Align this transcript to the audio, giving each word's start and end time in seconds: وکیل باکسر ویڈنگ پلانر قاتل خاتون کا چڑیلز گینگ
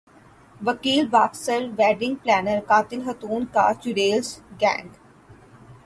وکیل 0.65 1.05
باکسر 1.07 1.61
ویڈنگ 1.77 2.15
پلانر 2.23 2.59
قاتل 2.69 2.99
خاتون 3.05 3.41
کا 3.53 3.65
چڑیلز 3.81 4.27
گینگ 4.61 4.89